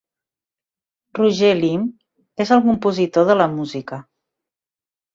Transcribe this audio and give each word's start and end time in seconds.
Roger 1.19 1.51
Limb 1.59 2.43
és 2.47 2.55
el 2.57 2.65
compositor 2.67 3.31
de 3.31 3.39
la 3.45 3.51
música. 3.57 4.05